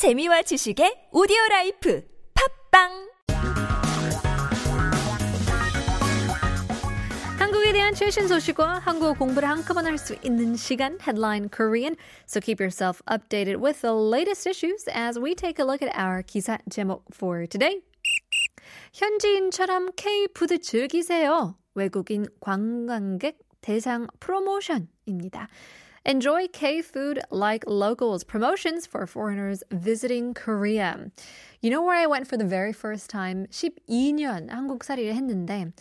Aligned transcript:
재미와 0.00 0.40
지식의 0.40 1.12
오디오 1.12 1.36
라이프 1.50 2.02
팝빵 2.72 3.12
한국에 7.38 7.74
대한 7.74 7.92
최신 7.92 8.26
소식과 8.26 8.78
한국어 8.78 9.12
공부를 9.12 9.46
한꺼번에 9.46 9.90
할 9.90 9.98
수 9.98 10.16
있는 10.24 10.56
시간 10.56 10.96
Headline 11.02 11.50
Korean. 11.54 11.96
So 12.26 12.40
keep 12.40 12.62
yourself 12.62 13.02
updated 13.10 13.60
with 13.60 13.82
the 13.82 13.92
latest 13.92 14.48
issues 14.48 14.88
as 14.88 15.20
we 15.20 15.34
take 15.34 15.60
a 15.60 15.66
look 15.66 15.82
at 15.82 15.92
our 15.94 16.22
기사 16.22 16.56
제목 16.70 17.04
for 17.12 17.46
today. 17.46 17.82
현지인처럼 18.94 19.90
K-푸드 19.96 20.60
즐기세요. 20.60 21.58
외국인 21.74 22.24
관광객 22.40 23.36
대상 23.60 24.06
프로모션입니다. 24.18 25.48
Enjoy 26.06 26.48
K-food 26.48 27.20
like 27.30 27.64
locals. 27.66 28.24
Promotions 28.24 28.86
for 28.86 29.06
foreigners 29.06 29.62
visiting 29.70 30.32
Korea. 30.32 31.10
You 31.60 31.68
know 31.68 31.82
where 31.82 31.96
I 31.96 32.06
went 32.06 32.26
for 32.26 32.38
the 32.38 32.46
very 32.46 32.72
first 32.72 33.10
time? 33.10 33.46
12년 33.50 34.48
한국살이를 34.48 35.14
했는데 35.14 35.72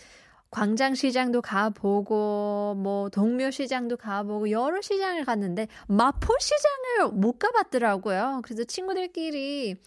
광장시장도 0.52 1.42
가보고 1.42 2.76
뭐 2.76 3.08
동묘시장도 3.10 3.96
가보고 3.96 4.52
여러 4.52 4.82
시장을 4.82 5.24
갔는데 5.24 5.68
마포시장을 5.88 7.14
못 7.14 7.40
가봤더라고요. 7.40 8.42
그래서 8.44 8.66
친구들끼리 8.66 9.78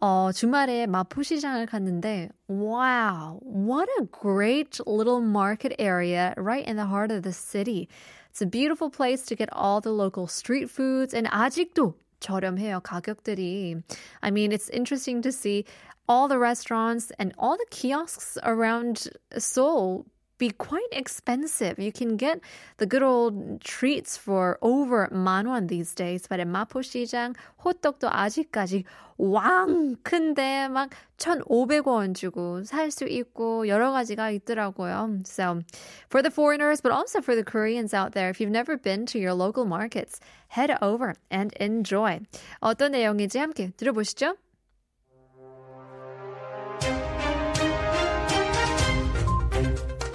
어, 0.00 0.32
주말에 0.32 0.86
마포시장을 0.86 1.66
갔는데 1.66 2.30
wow, 2.48 3.38
what 3.44 3.88
a 4.00 4.06
great 4.10 4.80
little 4.84 5.20
market 5.20 5.74
area 5.78 6.34
right 6.36 6.66
in 6.66 6.76
the 6.76 6.86
heart 6.86 7.12
of 7.12 7.22
the 7.22 7.32
city. 7.32 7.88
It's 8.30 8.42
a 8.42 8.46
beautiful 8.46 8.90
place 8.90 9.24
to 9.26 9.36
get 9.36 9.48
all 9.52 9.80
the 9.80 9.92
local 9.92 10.26
street 10.26 10.70
foods 10.70 11.14
and 11.14 11.28
아직도 11.28 11.94
저렴해요, 12.18 12.80
가격들이. 12.82 13.82
I 14.22 14.30
mean, 14.30 14.50
it's 14.50 14.68
interesting 14.70 15.22
to 15.22 15.30
see 15.30 15.66
all 16.08 16.28
the 16.28 16.38
restaurants 16.38 17.12
and 17.18 17.32
all 17.38 17.56
the 17.56 17.66
kiosks 17.70 18.38
around 18.42 19.08
Seoul 19.38 20.06
be 20.42 20.50
quite 20.50 20.90
expensive. 20.90 21.78
You 21.78 21.92
can 21.92 22.16
get 22.16 22.40
the 22.78 22.86
good 22.86 23.02
old 23.04 23.60
treats 23.60 24.16
for 24.16 24.58
over 24.60 25.08
만원 25.12 25.68
these 25.68 25.94
days. 25.94 26.26
But 26.26 26.40
at 26.40 26.48
마포시장 26.48 27.34
호떡도 27.64 28.10
아직까지 28.10 28.82
왕 29.18 29.94
큰데 30.02 30.66
막 30.66 30.90
1,500원 31.18 32.16
주고 32.16 32.64
살 32.64 32.90
수 32.90 33.04
있고 33.04 33.68
여러 33.68 33.92
가지가 33.92 34.30
있더라고요. 34.30 35.24
So 35.24 35.62
for 36.10 36.22
the 36.22 36.32
foreigners, 36.32 36.80
but 36.80 36.90
also 36.90 37.20
for 37.22 37.36
the 37.36 37.44
Koreans 37.44 37.94
out 37.94 38.10
there, 38.12 38.28
if 38.28 38.40
you've 38.40 38.50
never 38.50 38.76
been 38.76 39.06
to 39.06 39.20
your 39.20 39.34
local 39.34 39.64
markets, 39.64 40.18
head 40.48 40.76
over 40.82 41.14
and 41.30 41.54
enjoy. 41.60 42.18
어떤 42.60 42.92
내용인지 42.92 43.38
함께 43.38 43.70
들어보시죠. 43.76 44.34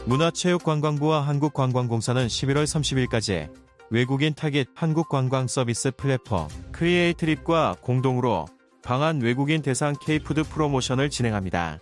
문화체육관광부와 0.07 1.21
한국관광공사는 1.21 2.27
11월 2.27 2.65
30일까지 2.65 3.49
외국인 3.91 4.35
타깃 4.35 4.69
한국관광 4.75 5.47
서비스 5.47 5.93
플랫폼 5.93 6.49
크리에이트립과 6.73 7.77
공동으로 7.81 8.47
방한 8.83 9.21
외국인 9.21 9.63
대상 9.63 9.95
K푸드 10.05 10.43
프로모션을 10.43 11.09
진행합니다. 11.09 11.79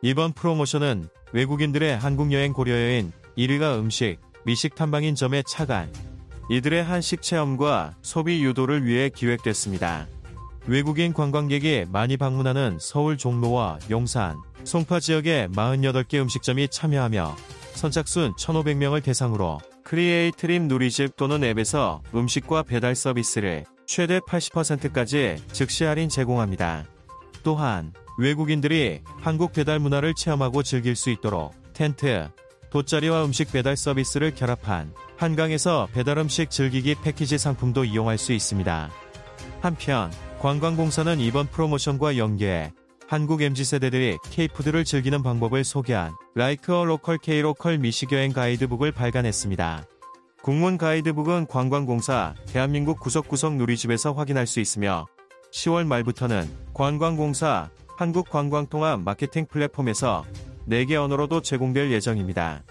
이번 0.00 0.32
프로모션은 0.32 1.08
외국인들의 1.32 1.98
한국 1.98 2.32
여행 2.32 2.52
고려여인 2.52 3.10
1위가 3.36 3.78
음식, 3.78 4.18
미식 4.44 4.76
탐방인 4.76 5.16
점의 5.16 5.42
차관, 5.44 5.92
이들의 6.48 6.84
한식 6.84 7.20
체험과 7.20 7.96
소비 8.02 8.44
유도를 8.44 8.84
위해 8.84 9.08
기획됐습니다. 9.08 10.06
외국인 10.68 11.12
관광객이 11.12 11.86
많이 11.90 12.16
방문하는 12.16 12.78
서울 12.80 13.16
종로와 13.16 13.80
용산, 13.90 14.36
송파 14.66 14.98
지역의 14.98 15.50
48개 15.50 16.20
음식점이 16.20 16.66
참여하며 16.68 17.36
선착순 17.74 18.34
1,500명을 18.34 19.00
대상으로 19.00 19.60
크리에이트림 19.84 20.66
누리집 20.66 21.16
또는 21.16 21.44
앱에서 21.44 22.02
음식과 22.12 22.64
배달 22.64 22.96
서비스를 22.96 23.64
최대 23.86 24.18
80%까지 24.18 25.36
즉시 25.52 25.84
할인 25.84 26.08
제공합니다. 26.08 26.84
또한 27.44 27.92
외국인들이 28.18 29.02
한국 29.20 29.52
배달 29.52 29.78
문화를 29.78 30.14
체험하고 30.14 30.64
즐길 30.64 30.96
수 30.96 31.10
있도록 31.10 31.54
텐트, 31.72 32.28
돗자리와 32.70 33.24
음식 33.24 33.52
배달 33.52 33.76
서비스를 33.76 34.34
결합한 34.34 34.92
한강에서 35.16 35.86
배달 35.92 36.18
음식 36.18 36.50
즐기기 36.50 36.96
패키지 37.04 37.38
상품도 37.38 37.84
이용할 37.84 38.18
수 38.18 38.32
있습니다. 38.32 38.90
한편 39.60 40.10
관광공사는 40.40 41.20
이번 41.20 41.46
프로모션과 41.46 42.16
연계해 42.16 42.72
한국 43.08 43.40
MZ세대들이 43.40 44.18
K푸드를 44.30 44.84
즐기는 44.84 45.22
방법을 45.22 45.62
소개한 45.62 46.12
라이크 46.34 46.74
어 46.74 46.84
로컬 46.84 47.18
K로컬 47.18 47.78
미식여행 47.78 48.32
가이드북을 48.32 48.90
발간했습니다. 48.90 49.84
국문 50.42 50.76
가이드북은 50.76 51.46
관광공사 51.46 52.34
대한민국 52.46 52.98
구석구석 52.98 53.54
누리집에서 53.54 54.12
확인할 54.12 54.48
수 54.48 54.58
있으며 54.58 55.06
10월 55.52 55.86
말부터는 55.86 56.48
관광공사 56.74 57.70
한국관광통합 57.96 59.00
마케팅 59.00 59.46
플랫폼에서 59.46 60.24
4개 60.68 60.94
언어로도 60.94 61.42
제공될 61.42 61.92
예정입니다. 61.92 62.64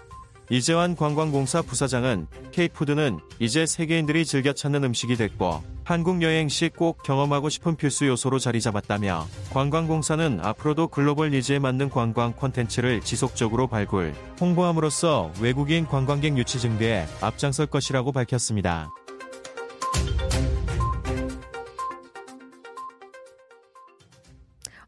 이재환 0.50 0.96
관광공사 0.96 1.62
부사장은 1.62 2.26
K푸드는 2.52 3.20
이제 3.38 3.64
세계인들이 3.64 4.26
즐겨 4.26 4.52
찾는 4.52 4.84
음식이 4.84 5.16
됐고 5.16 5.75
한국 5.86 6.20
여행 6.22 6.48
시 6.48 6.68
꼭 6.68 7.04
경험하고 7.04 7.48
싶은 7.48 7.76
필수 7.76 8.08
요소로 8.08 8.40
자리 8.40 8.60
잡았다며 8.60 9.24
관광공사는 9.52 10.40
앞으로도 10.42 10.88
글로벌 10.88 11.30
니즈에 11.30 11.60
맞는 11.60 11.90
관광 11.90 12.32
콘텐츠를 12.32 13.00
지속적으로 13.02 13.68
발굴, 13.68 14.12
홍보함으로써 14.40 15.30
외국인 15.40 15.86
관광객 15.86 16.36
유치 16.36 16.58
증대에 16.58 17.06
앞장설 17.20 17.66
것이라고 17.66 18.10
밝혔습니다. 18.10 18.90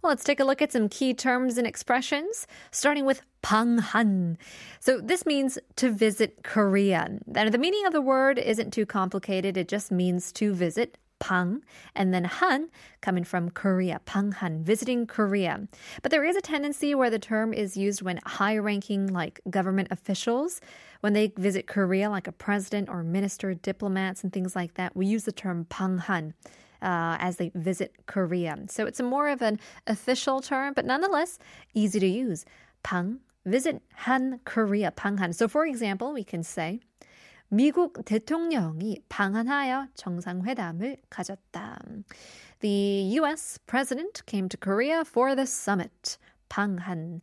Let's 0.03 0.25
take 0.25 0.41
a 0.41 0.47
look 0.47 0.63
at 0.63 0.73
some 0.73 0.89
key 0.89 1.13
terms 1.13 1.59
and 1.59 1.67
expressions, 1.67 2.47
starting 2.73 3.05
with 3.07 3.23
Panghan. 3.43 4.37
So 4.81 5.01
this 5.01 5.25
means 5.25 5.59
to 5.77 5.91
visit 5.91 6.43
Korea. 6.43 7.19
Now, 7.27 7.49
the 7.49 7.59
meaning 7.59 7.87
of 7.87 7.93
the 7.93 8.01
word 8.01 8.39
isn't 8.39 8.73
too 8.73 8.87
complicated. 8.87 9.57
It 9.57 9.69
just 9.69 9.91
means 9.91 10.33
to 10.33 10.53
visit 10.53 10.99
Pang, 11.21 11.65
and 11.95 12.15
then 12.15 12.25
Han 12.25 12.71
coming 13.01 13.25
from 13.25 13.51
Korea, 13.51 14.01
Panghan, 14.07 14.63
visiting 14.63 15.07
Korea. 15.07 15.67
But 16.03 16.11
there 16.11 16.25
is 16.25 16.37
a 16.37 16.41
tendency 16.41 16.95
where 16.95 17.11
the 17.11 17.19
term 17.19 17.53
is 17.53 17.77
used 17.77 18.03
when 18.03 18.21
high 18.25 18.57
ranking, 18.57 19.09
like 19.09 19.41
government 19.51 19.89
officials, 19.91 20.61
when 21.01 21.13
they 21.13 21.33
visit 21.37 21.67
Korea, 21.67 22.11
like 22.11 22.27
a 22.27 22.33
president 22.33 22.89
or 22.89 23.03
minister, 23.03 23.55
diplomats, 23.55 24.23
and 24.23 24.33
things 24.33 24.55
like 24.55 24.75
that, 24.75 24.97
we 24.97 25.07
use 25.07 25.25
the 25.25 25.33
term 25.33 25.67
Panghan. 25.69 26.35
Uh, 26.81 27.17
as 27.19 27.39
they 27.39 27.51
visit 27.57 27.93
Korea. 28.07 28.57
So 28.69 28.87
it's 28.87 29.01
more 29.01 29.29
of 29.31 29.43
an 29.43 29.59
official 29.89 30.41
term, 30.41 30.75
but 30.75 30.85
nonetheless 30.85 31.41
easy 31.75 31.99
to 31.99 32.07
use. 32.07 32.45
Pang 32.85 33.19
visit 33.51 33.83
Han 34.07 34.41
Korea, 34.45 34.91
Panghan. 34.91 35.35
So 35.35 35.49
for 35.49 35.67
example, 35.67 36.13
we 36.13 36.25
can 36.25 36.43
say 36.43 36.81
미국 37.51 38.05
대통령이 38.05 39.03
방한하여 39.09 39.89
정상회담을 39.95 40.99
가졌다. 41.09 41.79
The 42.61 43.19
US 43.21 43.59
president 43.67 44.23
came 44.27 44.49
to 44.49 44.57
Korea 44.57 45.05
for 45.05 45.35
the 45.35 45.47
summit. 45.47 46.19
방한. 46.49 47.21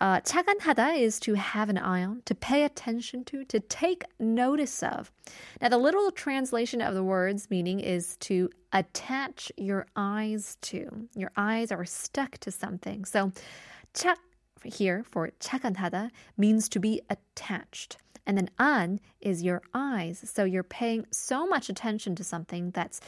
Uh, 0.00 0.18
착안하다 0.20 0.98
is 0.98 1.20
to 1.20 1.34
have 1.34 1.68
an 1.68 1.76
eye 1.76 2.02
on, 2.02 2.22
to 2.24 2.34
pay 2.34 2.64
attention 2.64 3.22
to, 3.22 3.44
to 3.44 3.60
take 3.60 4.02
notice 4.18 4.82
of. 4.82 5.12
Now, 5.60 5.68
the 5.68 5.76
literal 5.76 6.10
translation 6.10 6.80
of 6.80 6.94
the 6.94 7.04
word's 7.04 7.50
meaning 7.50 7.80
is 7.80 8.16
to 8.20 8.48
attach 8.72 9.52
your 9.58 9.84
eyes 9.96 10.56
to. 10.62 11.06
Your 11.14 11.32
eyes 11.36 11.70
are 11.70 11.84
stuck 11.84 12.38
to 12.38 12.50
something. 12.50 13.04
So, 13.04 13.30
착 13.92 14.16
here 14.63 15.03
for 15.03 15.29
차관하다 15.39 16.11
means 16.37 16.69
to 16.69 16.79
be 16.79 17.01
attached. 17.09 17.97
And 18.25 18.37
then 18.37 18.49
an 18.57 18.99
is 19.21 19.43
your 19.43 19.61
eyes. 19.73 20.23
So 20.25 20.45
you're 20.45 20.63
paying 20.63 21.05
so 21.11 21.45
much 21.45 21.69
attention 21.69 22.15
to 22.15 22.23
something 22.23 22.71
that's 22.71 22.99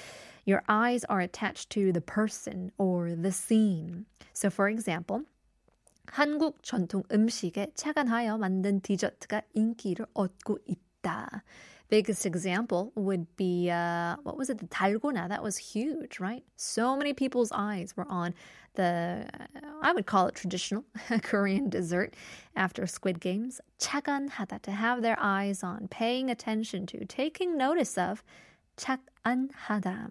your 0.46 0.62
eyes 0.70 1.04
are 1.06 1.20
attached 1.20 1.72
to 1.72 1.92
the 1.92 2.02
person 2.02 2.72
or 2.78 3.16
the 3.16 3.32
scene. 3.32 4.06
So 4.34 4.50
for 4.50 4.70
example, 4.70 5.24
한국 6.08 6.64
전통 6.64 7.04
음식에 7.12 7.74
착안하여 7.76 8.38
만든 8.38 8.80
디저트가 8.80 9.42
인기를 9.54 10.06
얻고 10.14 10.60
있다. 10.66 11.44
biggest 11.93 12.25
example 12.25 12.91
would 12.95 13.27
be 13.37 13.69
uh, 13.71 14.17
what 14.23 14.39
was 14.39 14.49
it? 14.49 14.57
The 14.57 14.65
Dalgona. 14.65 15.29
That 15.29 15.43
was 15.43 15.59
huge, 15.59 16.21
right? 16.21 16.43
So 16.57 16.97
many 16.97 17.13
people's 17.13 17.53
eyes 17.53 17.95
were 17.95 18.07
on 18.09 18.33
the, 18.77 19.27
uh, 19.39 19.59
I 19.83 19.93
would 19.93 20.07
call 20.07 20.27
it 20.29 20.35
traditional 20.35 20.87
Korean 21.23 21.69
dessert 21.69 22.15
after 22.57 22.87
Squid 22.87 23.21
Games. 23.21 23.61
Chegan 23.79 24.31
had 24.31 24.49
that 24.49 24.63
to 24.63 24.71
have 24.71 25.03
their 25.03 25.19
eyes 25.21 25.63
on, 25.63 25.87
paying 25.89 26.31
attention 26.31 26.87
to, 26.87 27.05
taking 27.05 27.59
notice 27.59 27.99
of 27.99 28.25
착안하다. 28.82 30.10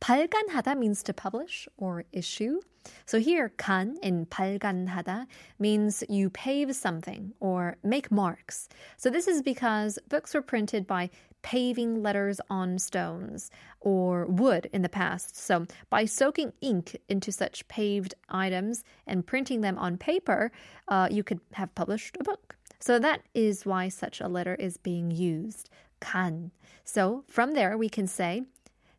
발간하다 0.00 0.78
means 0.78 1.02
to 1.02 1.12
publish 1.12 1.68
or 1.76 2.04
issue. 2.12 2.60
So 3.06 3.18
here, 3.18 3.50
간 3.58 3.96
in 4.02 4.26
발간하다 4.26 5.26
means 5.58 6.04
you 6.08 6.30
pave 6.30 6.74
something 6.74 7.34
or 7.40 7.76
make 7.82 8.10
marks. 8.10 8.68
So 8.96 9.10
this 9.10 9.28
is 9.28 9.42
because 9.42 9.98
books 10.08 10.34
were 10.34 10.42
printed 10.42 10.86
by 10.86 11.10
paving 11.42 12.02
letters 12.02 12.40
on 12.50 12.78
stones 12.78 13.50
or 13.80 14.26
wood 14.26 14.68
in 14.72 14.82
the 14.82 14.88
past. 14.88 15.36
So 15.36 15.66
by 15.90 16.04
soaking 16.04 16.52
ink 16.60 16.96
into 17.08 17.30
such 17.30 17.66
paved 17.68 18.14
items 18.28 18.84
and 19.06 19.26
printing 19.26 19.60
them 19.60 19.78
on 19.78 19.98
paper, 19.98 20.50
uh, 20.88 21.08
you 21.10 21.22
could 21.22 21.40
have 21.52 21.74
published 21.74 22.16
a 22.20 22.24
book. 22.24 22.56
So 22.80 22.98
that 22.98 23.22
is 23.34 23.66
why 23.66 23.88
such 23.88 24.20
a 24.20 24.28
letter 24.28 24.54
is 24.54 24.76
being 24.76 25.10
used. 25.10 25.68
간. 26.02 26.50
So 26.84 27.24
from 27.28 27.54
there 27.54 27.76
we 27.76 27.88
can 27.92 28.06
say 28.06 28.42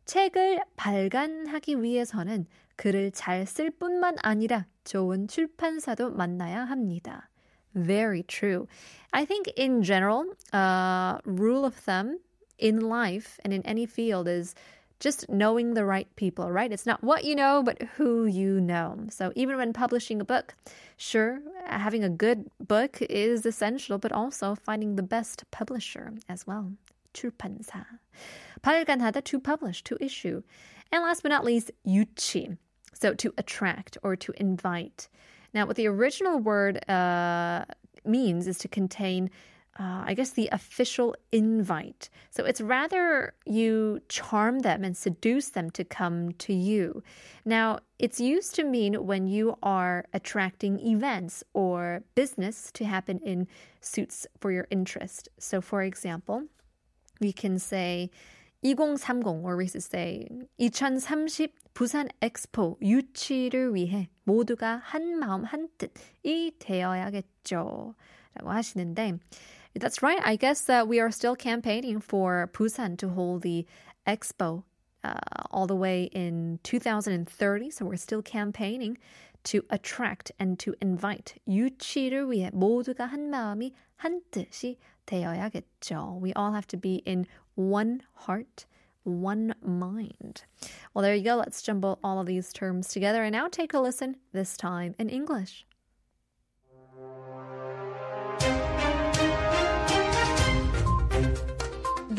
책을 0.06 0.62
발간하기 0.76 1.84
위해서는 1.84 2.48
글을 2.76 3.12
잘 3.12 3.46
쓸 3.46 3.70
뿐만 3.72 4.16
아니라 4.24 4.66
좋은 4.84 5.28
출판사도 5.28 6.12
만나야 6.12 6.66
합니다. 6.66 7.30
Very 7.76 8.24
true. 8.24 8.68
I 9.12 9.26
think 9.26 9.50
in 9.56 9.84
general, 9.84 10.26
uh, 10.54 11.20
rule 11.26 11.66
of 11.66 11.76
thumb 11.76 12.20
in 12.58 12.80
life 12.80 13.40
and 13.44 13.54
in 13.54 13.62
any 13.66 13.86
field 13.86 14.28
is 14.28 14.56
just 15.00 15.30
knowing 15.30 15.76
the 15.76 15.86
right 15.86 16.08
people, 16.16 16.52
right? 16.52 16.72
It's 16.72 16.86
not 16.86 17.04
what 17.04 17.24
you 17.24 17.36
know, 17.36 17.64
but 17.64 17.82
who 17.96 18.26
you 18.26 18.60
know. 18.60 18.98
So 19.10 19.32
even 19.36 19.58
when 19.58 19.72
publishing 19.74 20.20
a 20.20 20.26
book, 20.26 20.56
sure, 20.98 21.40
having 21.68 22.04
a 22.04 22.10
good 22.10 22.50
book 22.60 23.02
is 23.10 23.46
essential, 23.46 23.98
but 23.98 24.12
also 24.12 24.56
finding 24.56 24.96
the 24.96 25.04
best 25.04 25.44
publisher 25.52 26.14
as 26.28 26.46
well. 26.46 26.74
출판사. 27.14 27.86
발간하다 28.62 29.24
to 29.24 29.40
publish, 29.40 29.84
to 29.84 29.98
issue. 30.00 30.42
And 30.92 31.04
last 31.04 31.24
but 31.24 31.30
not 31.30 31.46
least, 31.46 31.72
유치. 31.86 32.58
So 32.94 33.14
to 33.14 33.34
attract 33.38 33.98
or 34.04 34.16
to 34.16 34.34
invite. 34.38 35.08
Now, 35.54 35.66
what 35.66 35.78
the 35.78 35.88
original 35.88 36.40
word 36.40 36.84
uh, 36.90 37.66
means 38.06 38.48
is 38.48 38.58
to 38.60 38.68
contain 38.68 39.30
uh, 39.80 40.04
I 40.06 40.14
guess, 40.14 40.32
the 40.32 40.50
official 40.52 41.16
invite. 41.32 42.10
So 42.32 42.44
it's 42.44 42.60
rather 42.60 43.34
you 43.46 44.02
charm 44.10 44.60
them 44.60 44.84
and 44.84 44.96
seduce 44.96 45.50
them 45.50 45.70
to 45.72 45.86
come 45.86 46.34
to 46.34 46.54
you. 46.54 47.02
Now, 47.46 47.80
it's 47.98 48.20
used 48.20 48.56
to 48.56 48.66
mean 48.66 49.06
when 49.06 49.28
you 49.28 49.58
are 49.64 50.06
attracting 50.14 50.80
events 50.86 51.46
or 51.54 52.04
business 52.14 52.72
to 52.74 52.84
happen 52.84 53.20
in 53.20 53.48
suits 53.80 54.28
for 54.38 54.52
your 54.52 54.68
interest. 54.70 55.30
So, 55.38 55.62
for 55.62 55.82
example, 55.82 56.44
we 57.20 57.32
can 57.32 57.60
say 57.60 58.10
2030, 58.64 59.42
or 59.44 59.56
we 59.56 59.68
could 59.68 59.84
say 59.84 60.28
2030 60.58 61.54
부산 61.74 62.10
엑스포 62.22 62.78
유치를 62.82 63.74
위해 63.74 64.10
모두가 64.26 64.82
한 64.84 65.18
마음 65.18 65.46
한 65.46 65.70
뜻이 65.78 66.54
되어야겠죠. 66.60 67.96
라고 68.36 68.52
하시는데, 68.52 69.20
that's 69.80 70.02
right. 70.02 70.22
I 70.26 70.36
guess 70.36 70.62
that 70.66 70.88
we 70.88 71.00
are 71.00 71.12
still 71.12 71.36
campaigning 71.36 72.00
for 72.02 72.50
Busan 72.54 72.98
to 72.98 73.10
hold 73.10 73.44
the 73.44 73.66
expo 74.06 74.64
uh, 75.04 75.14
all 75.52 75.68
the 75.68 75.76
way 75.76 76.10
in 76.12 76.60
2030. 76.64 77.72
So 77.72 77.86
we're 77.86 77.96
still 77.96 78.22
campaigning 78.22 78.98
to 79.44 79.64
attract 79.70 80.32
and 80.40 80.60
to 80.60 80.74
invite 80.82 81.36
유치를 81.48 82.30
위해 82.30 82.50
모두가 82.52 83.06
한 83.06 83.30
마음이 83.30 83.74
한 83.96 84.22
뜻이 84.32 84.78
되어야겠죠. 85.06 86.20
We 86.22 86.34
all 86.34 86.54
have 86.54 86.68
to 86.68 86.78
be 86.78 87.02
in 87.06 87.26
one 87.56 88.02
heart, 88.14 88.66
one 89.04 89.56
mind. 89.64 90.44
Well, 90.94 91.04
there 91.04 91.16
you 91.16 91.24
go. 91.24 91.36
Let's 91.36 91.62
jumble 91.62 92.00
all 92.04 92.20
of 92.20 92.28
these 92.28 92.54
terms 92.54 92.90
together 92.90 93.24
and 93.24 93.34
now 93.34 93.48
take 93.48 93.74
a 93.74 93.80
listen, 93.80 94.18
this 94.34 94.56
time 94.56 94.96
in 95.00 95.10
English. 95.10 95.66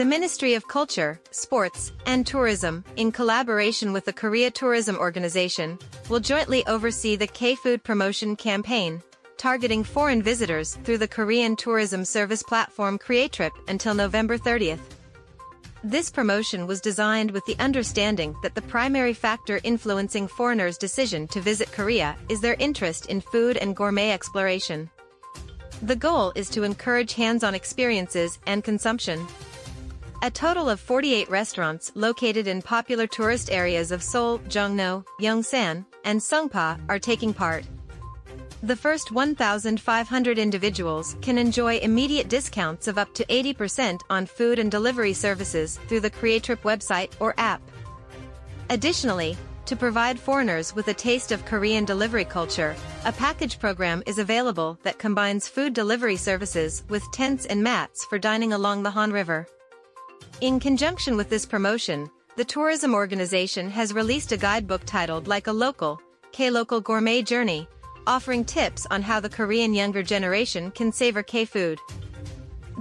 The 0.01 0.07
Ministry 0.07 0.55
of 0.55 0.67
Culture, 0.67 1.21
Sports, 1.31 1.93
and 2.07 2.27
Tourism, 2.27 2.85
in 2.97 3.13
collaboration 3.13 3.93
with 3.93 4.07
the 4.07 4.15
Korea 4.15 4.51
Tourism 4.51 4.97
Organization, 4.97 5.79
will 6.09 6.21
jointly 6.21 6.67
oversee 6.67 7.17
the 7.17 7.27
K-Food 7.27 7.85
promotion 7.85 8.35
campaign, 8.35 9.03
targeting 9.38 9.84
foreign 9.84 10.22
visitors 10.22 10.76
through 10.84 10.98
the 10.98 11.08
Korean 11.08 11.56
tourism 11.56 12.06
service 12.06 12.44
platform 12.44 12.98
Creatrip 12.98 13.52
until 13.68 13.94
November 13.94 14.38
30th. 14.38 14.80
This 15.84 16.10
promotion 16.10 16.66
was 16.66 16.82
designed 16.82 17.30
with 17.30 17.46
the 17.46 17.58
understanding 17.60 18.36
that 18.42 18.56
the 18.56 18.62
primary 18.64 19.14
factor 19.14 19.60
influencing 19.64 20.28
foreigners' 20.28 20.80
decision 20.80 21.28
to 21.28 21.42
visit 21.42 21.72
Korea 21.72 22.16
is 22.28 22.42
their 22.42 22.56
interest 22.58 23.06
in 23.06 23.22
food 23.22 23.58
and 23.58 23.76
gourmet 23.76 24.12
exploration. 24.12 24.90
The 25.84 25.96
goal 25.96 26.32
is 26.36 26.50
to 26.50 26.64
encourage 26.64 27.14
hands-on 27.14 27.54
experiences 27.54 28.40
and 28.48 28.64
consumption. 28.64 29.28
A 30.24 30.32
total 30.32 30.70
of 30.70 30.80
48 30.80 31.30
restaurants 31.30 31.92
located 31.94 32.48
in 32.48 32.64
popular 32.64 33.06
tourist 33.06 33.52
areas 33.52 33.92
of 33.92 34.02
Seoul, 34.02 34.40
Jongno, 34.50 35.06
Yongsan, 35.22 35.86
and 36.04 36.20
Songpa 36.20 36.80
are 36.90 36.98
taking 36.98 37.32
part. 37.32 37.64
The 38.66 38.76
first 38.76 39.12
1,500 39.12 40.40
individuals 40.40 41.16
can 41.22 41.38
enjoy 41.38 41.78
immediate 41.78 42.30
discounts 42.30 42.88
of 42.88 42.98
up 42.98 43.14
to 43.14 43.24
80% 43.26 44.02
on 44.10 44.26
food 44.26 44.58
and 44.58 44.72
delivery 44.72 45.14
services 45.14 45.78
through 45.88 46.00
the 46.00 46.10
Creatrip 46.10 46.64
website 46.64 47.12
or 47.20 47.36
app. 47.38 47.62
Additionally, 48.72 49.38
to 49.68 49.76
provide 49.76 50.20
foreigners 50.20 50.74
with 50.74 50.88
a 50.88 50.96
taste 50.96 51.32
of 51.32 51.46
Korean 51.46 51.86
delivery 51.86 52.26
culture, 52.26 52.76
a 53.06 53.12
package 53.12 53.60
program 53.60 54.02
is 54.08 54.18
available 54.18 54.80
that 54.82 54.98
combines 54.98 55.48
food 55.48 55.76
delivery 55.76 56.16
services 56.18 56.84
with 56.90 57.04
tents 57.12 57.46
and 57.46 57.62
mats 57.62 58.04
for 58.06 58.18
dining 58.18 58.54
along 58.54 58.82
the 58.82 58.90
Han 58.90 59.12
River. 59.12 59.46
In 60.42 60.60
conjunction 60.60 61.16
with 61.16 61.30
this 61.30 61.46
promotion, 61.46 62.10
the 62.36 62.44
tourism 62.44 62.96
organization 62.96 63.70
has 63.70 63.94
released 63.94 64.32
a 64.32 64.38
guidebook 64.38 64.82
titled 64.86 65.28
Like 65.28 65.46
a 65.46 65.54
Local, 65.54 66.02
K-Local 66.32 66.82
Gourmet 66.82 67.22
Journey, 67.22 67.68
offering 68.08 68.46
tips 68.46 68.86
on 68.92 69.02
how 69.02 69.20
the 69.20 69.30
Korean 69.30 69.74
younger 69.74 70.04
generation 70.04 70.72
can 70.72 70.92
savor 70.92 71.24
K-food. 71.24 71.80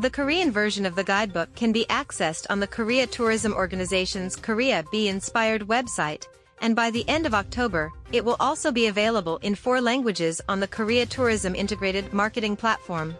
The 0.00 0.10
Korean 0.10 0.50
version 0.50 0.86
of 0.86 0.96
the 0.96 1.04
guidebook 1.04 1.54
can 1.54 1.70
be 1.70 1.84
accessed 1.86 2.46
on 2.50 2.60
the 2.60 2.66
Korea 2.66 3.06
Tourism 3.06 3.52
Organization's 3.52 4.34
Korea 4.34 4.84
Be 4.90 5.08
Inspired 5.08 5.62
website, 5.68 6.26
and 6.60 6.74
by 6.74 6.90
the 6.90 7.08
end 7.08 7.26
of 7.26 7.34
October, 7.34 7.92
it 8.10 8.24
will 8.24 8.36
also 8.40 8.72
be 8.72 8.86
available 8.86 9.38
in 9.38 9.54
four 9.54 9.80
languages 9.80 10.40
on 10.48 10.60
the 10.60 10.68
Korea 10.68 11.06
Tourism 11.06 11.54
Integrated 11.54 12.12
Marketing 12.12 12.56
Platform. 12.56 13.14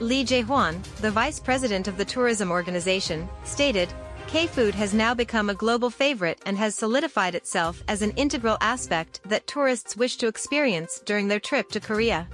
Lee 0.00 0.24
Jae-hwan, 0.24 0.80
the 1.00 1.10
vice 1.10 1.38
president 1.38 1.86
of 1.86 1.96
the 1.96 2.04
tourism 2.04 2.50
organization, 2.50 3.28
stated, 3.44 3.92
K-food 4.26 4.74
has 4.74 4.92
now 4.92 5.14
become 5.14 5.48
a 5.48 5.54
global 5.54 5.90
favorite 5.90 6.40
and 6.44 6.58
has 6.58 6.74
solidified 6.74 7.34
itself 7.34 7.82
as 7.86 8.02
an 8.02 8.10
integral 8.12 8.58
aspect 8.60 9.20
that 9.26 9.46
tourists 9.46 9.96
wish 9.96 10.16
to 10.16 10.26
experience 10.26 11.00
during 11.04 11.28
their 11.28 11.38
trip 11.38 11.70
to 11.70 11.80
Korea. 11.80 12.28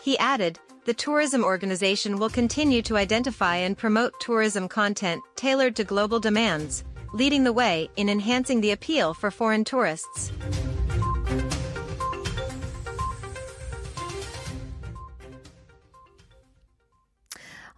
He 0.00 0.16
added, 0.18 0.58
the 0.84 0.94
tourism 0.94 1.44
organization 1.44 2.16
will 2.16 2.30
continue 2.30 2.82
to 2.82 2.96
identify 2.96 3.56
and 3.56 3.76
promote 3.76 4.18
tourism 4.20 4.68
content 4.68 5.22
tailored 5.36 5.76
to 5.76 5.84
global 5.84 6.18
demands, 6.18 6.82
leading 7.12 7.44
the 7.44 7.52
way 7.52 7.90
in 7.96 8.08
enhancing 8.08 8.60
the 8.60 8.72
appeal 8.72 9.12
for 9.12 9.30
foreign 9.30 9.64
tourists. 9.64 10.32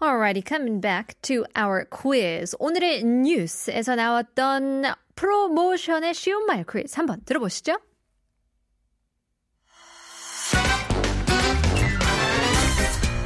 Alrighty, 0.04 0.44
coming 0.46 0.82
back 0.82 1.14
to 1.22 1.44
our 1.56 1.86
quiz. 1.88 2.54
오늘의 2.58 3.04
뉴스에서 3.04 3.94
나왔던 3.94 4.84
프로모션의 5.16 6.12
쉬운 6.12 6.44
말 6.44 6.62
퀴즈 6.64 6.96
한번 6.96 7.22
들어보시죠. 7.24 7.78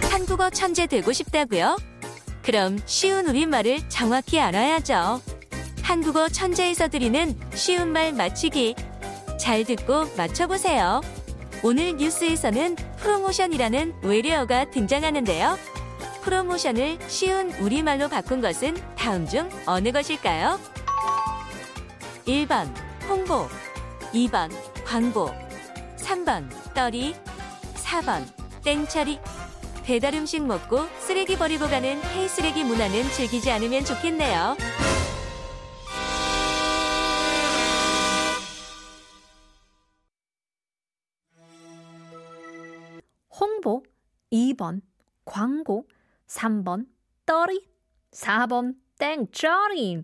한국어 0.09 0.51
천재 0.51 0.87
되고 0.87 1.13
싶다고요? 1.13 1.79
그럼 2.45 2.79
쉬운 2.87 3.27
우리말을 3.27 3.89
정확히 3.89 4.39
알아야죠. 4.39 5.21
한국어 5.83 6.29
천재에서 6.29 6.87
드리는 6.87 7.35
쉬운 7.55 7.89
말 7.89 8.13
맞추기. 8.13 8.77
잘 9.41 9.65
듣고 9.65 10.05
맞춰보세요. 10.17 11.01
오늘 11.65 11.97
뉴스에서는 11.97 12.77
프로모션이라는 12.99 13.95
외래어가 14.05 14.71
등장하는데요. 14.71 15.78
프로모션을 16.29 16.99
쉬운 17.09 17.51
우리말로 17.53 18.07
바꾼 18.07 18.43
것은 18.43 18.77
다음 18.99 19.27
중 19.27 19.49
어느 19.65 19.91
것일까요? 19.91 20.61
1번 22.27 22.69
홍보. 23.09 23.49
2번 24.13 24.51
광고. 24.85 25.31
3번 25.97 26.51
떨이. 26.75 27.15
4번 27.77 28.27
땡처리. 28.63 29.19
배달 29.85 30.13
음식 30.17 30.45
먹고 30.45 30.87
쓰레기 30.99 31.39
버리고 31.39 31.67
가는 31.67 31.99
K 32.13 32.29
쓰레기 32.29 32.63
문화는 32.63 33.05
즐기지 33.05 33.51
않으면 33.51 33.87
좋겠네요. 33.87 34.55
홍보. 43.31 43.83
2번 44.31 44.83
광고. 45.25 45.87
3번 46.29 46.87
떨이, 47.27 47.67
4번 48.13 48.77
땡짜리. 48.99 50.03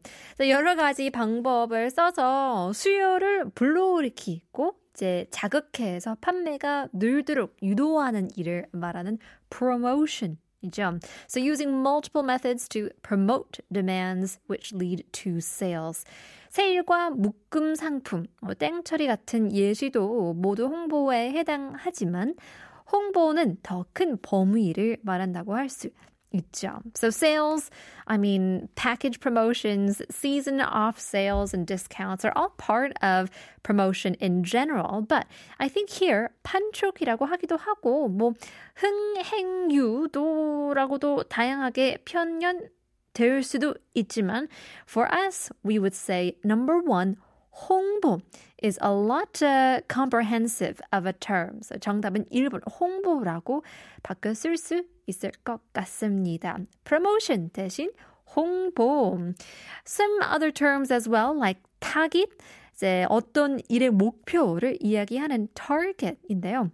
여러 0.49 0.77
가지 0.77 1.11
방법을 1.11 1.91
써서 1.91 2.73
수요를 2.73 3.51
불러일으키고 3.51 4.77
이제 4.95 5.27
자극해서 5.31 6.17
판매가 6.21 6.89
늘도록 6.93 7.57
유도하는 7.63 8.29
일을 8.37 8.67
말하는 8.73 9.19
promotion. 9.51 10.39
이죠. 10.63 10.99
So 11.29 11.43
using 11.43 11.77
multiple 11.81 12.25
methods 12.25 12.69
to 12.69 12.89
promote 13.03 13.61
demands 13.71 14.39
which 14.49 14.75
lead 14.75 15.05
to 15.13 15.37
sales. 15.39 16.05
세일과 16.49 17.11
묶음 17.11 17.75
상품, 17.75 18.25
뭐 18.41 18.55
땡처리 18.55 19.07
같은 19.07 19.53
예시도 19.53 20.33
모두 20.35 20.67
홍보에 20.67 21.33
해당하지만 21.33 22.35
홍보는 22.93 23.59
더 23.63 23.85
큰 23.93 24.17
범위를 24.23 24.99
말한다고 25.03 25.55
할 25.55 25.69
수 25.69 25.89
있죠. 26.34 26.82
So 26.96 27.10
sales, 27.10 27.70
I 28.08 28.18
mean 28.18 28.70
package 28.76 29.20
promotions, 29.20 30.02
season 30.10 30.62
off 30.62 30.98
sales 31.00 31.54
and 31.54 31.66
discounts 31.66 32.24
are 32.24 32.32
all 32.36 32.54
part 32.58 32.94
of 33.02 33.30
promotion 33.64 34.16
in 34.20 34.44
general. 34.44 35.02
But 35.02 35.26
I 35.60 35.68
think 35.70 35.90
here 35.90 36.30
판촉이라고 36.44 37.26
하기도 37.26 37.58
하고 37.58 38.10
뭐 38.10 38.34
흥행유도라고도 38.76 41.24
다양하게 41.24 42.04
표현 42.06 42.70
될 43.14 43.44
수도 43.44 43.74
있지만 43.96 44.48
for 44.86 45.10
us 45.12 45.50
we 45.64 45.80
would 45.80 45.96
say 45.96 46.38
number 46.44 46.80
one 46.80 47.18
홍보 47.68 48.22
is 48.62 48.78
a 48.82 48.92
lot 48.92 49.42
uh, 49.42 49.82
comprehensive 49.88 50.82
of 50.92 51.06
a 51.06 51.14
term. 51.14 51.62
So 51.62 51.76
정답은 51.76 52.26
1번 52.32 52.62
홍보라고 52.80 53.64
바꿔 54.04 54.34
쓸 54.34 54.58
수 54.58 54.84
있을 55.07 55.31
것 55.45 55.61
같습니다. 55.73 56.59
promotion 56.85 57.51
대신 57.51 57.91
홍보. 58.35 59.19
Some 59.87 60.23
other 60.23 60.53
terms 60.53 60.93
as 60.93 61.09
well 61.09 61.37
like 61.37 61.63
target 61.81 62.31
이제 62.75 63.07
어떤 63.09 63.61
일의 63.69 63.91
목표를 63.91 64.79
이야기하는 64.81 65.49
target인데요. 65.55 66.71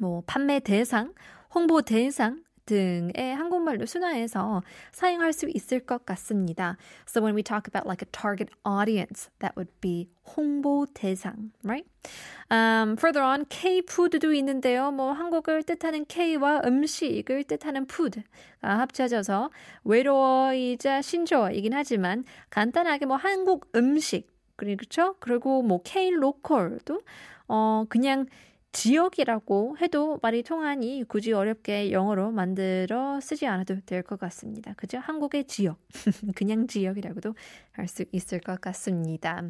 뭐 0.00 0.22
판매 0.26 0.60
대상, 0.60 1.14
홍보 1.54 1.82
대상 1.82 2.43
등의 2.66 3.34
한국말로 3.36 3.86
순화해서 3.86 4.62
사용할 4.92 5.32
수 5.32 5.46
있을 5.48 5.80
것 5.80 6.04
같습니다. 6.06 6.76
So 7.06 7.22
when 7.22 7.36
we 7.36 7.42
talk 7.42 7.68
about 7.68 7.86
like 7.86 8.02
a 8.02 8.10
target 8.10 8.50
audience, 8.64 9.30
that 9.40 9.54
would 9.56 9.70
be 9.80 10.08
홍보 10.36 10.86
대상, 10.94 11.50
right? 11.62 11.86
Um, 12.50 12.96
further 12.96 13.22
on, 13.22 13.46
K-food도 13.48 14.32
있는데요. 14.34 14.90
뭐 14.90 15.12
한국을 15.12 15.62
뜻하는 15.62 16.06
K와 16.06 16.62
음식을 16.64 17.44
뜻하는 17.44 17.86
food가 17.86 18.22
합쳐져서 18.62 19.50
외로워이자 19.84 21.02
신조어이긴 21.02 21.72
하지만 21.72 22.24
간단하게 22.50 23.06
뭐 23.06 23.16
한국 23.16 23.70
음식 23.74 24.32
그렇죠? 24.56 25.16
그리고 25.18 25.62
뭐 25.62 25.80
K-로컬도 25.82 27.00
어 27.48 27.84
그냥 27.88 28.26
지역이라고 28.74 29.76
해도 29.80 30.18
말이 30.20 30.42
통하니 30.42 31.04
굳이 31.08 31.32
어렵게 31.32 31.92
영어로 31.92 32.32
만들어 32.32 33.20
쓰지 33.20 33.46
않아도 33.46 33.76
될 33.86 34.02
것 34.02 34.18
같습니다. 34.18 34.74
그죠? 34.74 34.98
한국의 34.98 35.44
지역. 35.46 35.78
그냥 36.36 36.66
지역이라고도 36.66 37.34
할 37.72 37.88
수 37.88 38.04
있을 38.12 38.40
것 38.40 38.60
같습니다. 38.60 39.42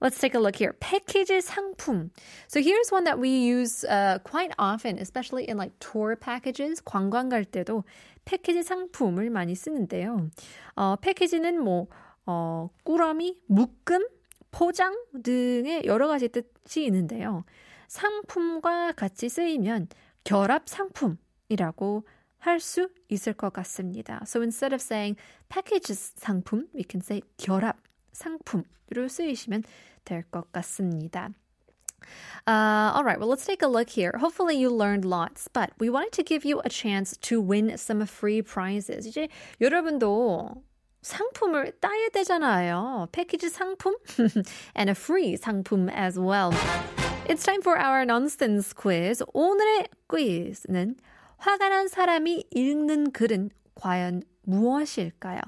Let's 0.00 0.20
take 0.20 0.38
a 0.38 0.40
look 0.40 0.56
here. 0.60 0.72
패키지 0.78 1.40
상품. 1.40 2.10
So 2.48 2.60
here's 2.60 2.92
one 2.92 3.04
that 3.04 3.18
we 3.18 3.30
use 3.50 3.84
uh, 3.84 4.18
quite 4.22 4.52
often, 4.58 4.98
especially 4.98 5.48
in 5.48 5.56
like 5.58 5.72
tour 5.80 6.14
packages. 6.16 6.80
관광 6.84 7.28
갈 7.30 7.44
때도 7.44 7.82
패키지 8.24 8.62
상품을 8.62 9.30
많이 9.30 9.54
쓰는데요. 9.56 10.28
어, 10.76 10.96
패키지는 11.00 11.58
뭐, 11.60 11.88
어, 12.26 12.68
꾸러미, 12.84 13.40
묶음, 13.46 14.06
포장 14.52 14.94
등의 15.22 15.86
여러 15.86 16.06
가지 16.08 16.28
뜻이 16.28 16.84
있는데요. 16.84 17.44
상품과 17.87 18.93
같이 18.93 19.29
쓰이면 19.29 19.87
결합 20.23 20.67
상품이라고 20.69 22.03
할 22.39 22.59
수 22.59 22.89
있을 23.09 23.33
것 23.33 23.53
같습니다. 23.53 24.21
So 24.25 24.41
instead 24.41 24.73
of 24.73 24.81
saying 24.81 25.15
package 25.49 25.93
상품, 25.93 26.67
we 26.73 26.83
can 26.89 27.01
say 27.01 27.21
결합 27.37 27.77
상품으로 28.13 29.07
쓰이시면 29.07 29.63
될 30.05 30.23
것 30.31 30.51
같습니다. 30.51 31.33
Uh, 32.47 32.91
all 32.95 33.03
right, 33.03 33.19
well, 33.19 33.29
let's 33.29 33.45
take 33.45 33.61
a 33.61 33.67
look 33.67 33.91
here. 33.91 34.13
Hopefully, 34.17 34.57
you 34.57 34.71
learned 34.71 35.05
lots, 35.05 35.47
but 35.53 35.69
we 35.77 35.87
wanted 35.87 36.13
to 36.13 36.23
give 36.23 36.43
you 36.43 36.59
a 36.65 36.69
chance 36.69 37.15
to 37.29 37.39
win 37.39 37.77
some 37.77 38.03
free 38.07 38.41
prizes. 38.41 39.05
이제 39.05 39.29
여러분도 39.61 40.63
상품을 41.03 41.73
따야 41.79 42.09
되잖아요. 42.09 43.07
패키지 43.11 43.49
상품 43.49 43.93
and 44.75 44.89
a 44.89 44.95
free 44.95 45.35
상품 45.37 45.89
as 45.89 46.19
well. 46.19 46.51
It's 47.28 47.42
time 47.44 47.60
for 47.60 47.76
our 47.76 48.02
nonsense 48.04 48.72
quiz. 48.72 49.20
오늘의 49.34 49.88
퀴즈는 50.08 50.94
화가 51.38 51.68
난 51.68 51.88
사람이 51.88 52.44
읽는 52.52 53.10
글은 53.10 53.50
과연 53.74 54.22
무엇일까요? 54.42 55.40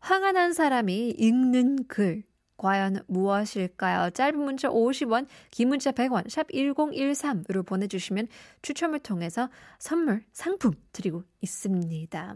화가 0.00 0.32
난 0.32 0.52
사람이 0.52 1.14
읽는 1.16 1.84
글 1.88 2.22
과연 2.62 3.02
무엇일까요? 3.08 4.10
짧은 4.10 4.38
문자 4.38 4.68
50원, 4.68 5.26
긴 5.50 5.68
문자 5.68 5.90
100원, 5.90 6.30
샵 6.30 6.46
1013으로 6.48 7.66
보내주시면 7.66 8.28
추첨을 8.62 9.00
통해서 9.00 9.48
선물, 9.80 10.24
상품 10.32 10.74
드리고 10.92 11.24
있습니다. 11.40 12.34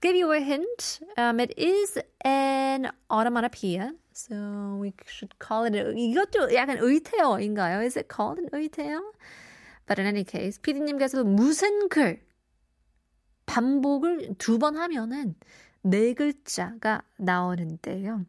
Give 0.00 0.20
you 0.20 0.34
a 0.34 0.42
hint. 0.42 1.00
Um, 1.16 1.38
it 1.38 1.54
is 1.56 1.96
an 2.26 2.90
onomatopoeia. 3.08 3.92
So 4.12 4.80
we 4.82 4.92
should 5.06 5.36
call 5.38 5.64
it. 5.64 5.76
이것도 5.78 6.52
약간 6.54 6.78
의태어인가요? 6.80 7.82
Is 7.84 7.96
it 7.96 8.08
called 8.12 8.42
an 8.42 8.48
의태어? 8.52 9.00
But 9.86 10.00
in 10.00 10.08
any 10.08 10.24
case, 10.24 10.60
PD님께서 10.60 11.22
무슨 11.22 11.88
글 11.88 12.20
반복을 13.46 14.34
두 14.38 14.58
번 14.58 14.76
하면은 14.76 15.36
네 15.82 16.14
글자가 16.14 17.02
나오는데요. 17.16 18.26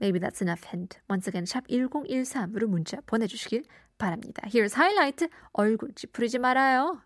Maybe 0.00 0.18
that's 0.18 0.40
enough 0.40 0.64
hint. 0.72 0.98
Once 1.08 1.28
again, 1.28 1.44
샵 1.44 1.66
1013으로 1.68 2.66
문자 2.66 3.00
보내주시길 3.06 3.64
바랍니다. 3.98 4.42
Here's 4.46 4.74
highlight. 4.74 5.28
얼굴 5.52 5.92
찌푸리지 5.94 6.38
말아요. 6.38 7.02